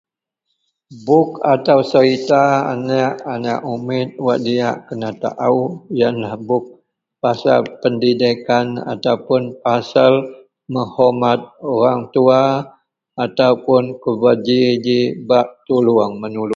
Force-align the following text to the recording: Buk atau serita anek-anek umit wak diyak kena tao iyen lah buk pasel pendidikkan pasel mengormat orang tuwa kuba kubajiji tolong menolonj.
Buk 1.05 1.29
atau 1.53 1.79
serita 1.91 2.43
anek-anek 2.73 3.59
umit 3.75 4.09
wak 4.25 4.39
diyak 4.45 4.77
kena 4.87 5.09
tao 5.23 5.57
iyen 5.95 6.15
lah 6.23 6.35
buk 6.47 6.65
pasel 7.21 7.59
pendidikkan 7.81 8.65
pasel 9.63 10.13
mengormat 10.73 11.39
orang 11.73 11.99
tuwa 12.13 12.41
kuba 13.15 13.79
kubajiji 14.01 14.99
tolong 15.69 16.11
menolonj. 16.21 16.49